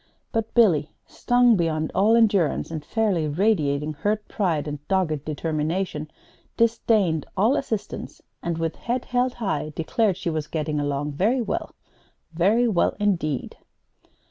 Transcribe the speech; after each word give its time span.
But 0.31 0.51
Billy, 0.55 0.89
stung 1.05 1.55
beyond 1.55 1.91
all 1.93 2.15
endurance, 2.15 2.71
and 2.71 2.83
fairly 2.83 3.27
radiating 3.27 3.93
hurt 3.93 4.27
pride 4.27 4.67
and 4.67 4.79
dogged 4.87 5.23
determination, 5.25 6.09
disdained 6.57 7.23
all 7.37 7.55
assistance, 7.55 8.19
and, 8.41 8.57
with 8.57 8.77
head 8.77 9.05
held 9.05 9.35
high, 9.35 9.73
declared 9.75 10.17
she 10.17 10.31
was 10.31 10.47
getting 10.47 10.79
along 10.79 11.11
very 11.11 11.39
well, 11.39 11.75
very 12.33 12.67
well 12.67 12.95
indeed! 12.99 13.57